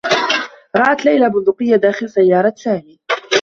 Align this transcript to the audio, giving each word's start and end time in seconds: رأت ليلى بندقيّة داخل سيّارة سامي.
رأت 0.75 1.05
ليلى 1.05 1.29
بندقيّة 1.29 1.75
داخل 1.75 2.09
سيّارة 2.09 2.53
سامي. 2.57 2.99